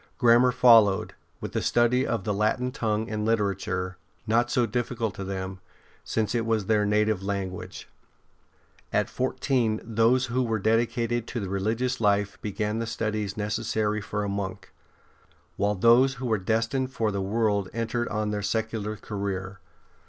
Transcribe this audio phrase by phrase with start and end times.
[0.17, 5.23] Grammar followed, with the study of the Latin tongue and literature, not so difficult to
[5.23, 5.59] them,
[6.03, 7.87] since it was their native language.
[8.91, 14.23] At fourteen those who were dedicated to the religious life began the studies necessary for
[14.23, 14.73] a monk;
[15.55, 19.59] while those who were destined for the world entered on their secular career.